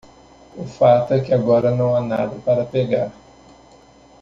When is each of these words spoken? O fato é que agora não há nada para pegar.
O 0.57 0.65
fato 0.65 1.13
é 1.13 1.19
que 1.19 1.31
agora 1.31 1.69
não 1.75 1.95
há 1.95 2.01
nada 2.01 2.35
para 2.43 2.65
pegar. 2.65 3.11